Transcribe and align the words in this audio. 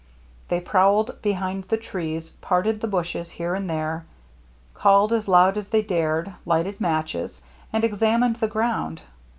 They 0.47 0.59
prowled 0.59 1.21
behind 1.21 1.65
the 1.65 1.77
trees, 1.77 2.31
parted 2.41 2.81
the 2.81 2.87
bushes 2.87 3.29
here 3.29 3.53
and 3.53 3.69
there, 3.69 4.05
called 4.73 5.13
as 5.13 5.27
loud 5.27 5.57
as 5.59 5.69
they 5.69 5.83
dared, 5.83 6.33
lighted 6.43 6.81
matches, 6.81 7.43
and 7.71 7.83
examined 7.83 8.37
the 8.37 8.47
ground. 8.47 9.03